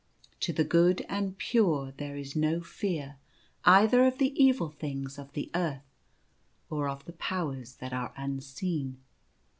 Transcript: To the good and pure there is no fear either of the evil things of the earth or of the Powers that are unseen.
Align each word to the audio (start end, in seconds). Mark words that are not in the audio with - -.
To 0.39 0.51
the 0.51 0.63
good 0.63 1.05
and 1.07 1.37
pure 1.37 1.91
there 1.95 2.15
is 2.17 2.35
no 2.35 2.59
fear 2.61 3.17
either 3.65 4.03
of 4.07 4.17
the 4.17 4.33
evil 4.35 4.71
things 4.71 5.19
of 5.19 5.33
the 5.33 5.51
earth 5.53 5.93
or 6.71 6.89
of 6.89 7.05
the 7.05 7.13
Powers 7.13 7.75
that 7.75 7.93
are 7.93 8.11
unseen. 8.17 8.97